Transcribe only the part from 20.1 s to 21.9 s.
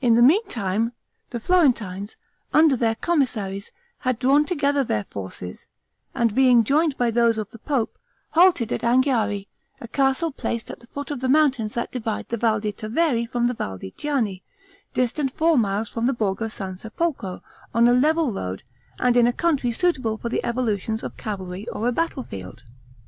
for the evolutions of cavalry or